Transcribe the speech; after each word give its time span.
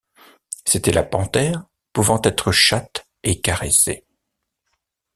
C’était 0.65 0.89
la 0.91 1.03
panthère, 1.03 1.63
pouvant 1.93 2.19
être 2.23 2.51
chatte, 2.51 3.05
et 3.21 3.39
caresser. 3.39 4.03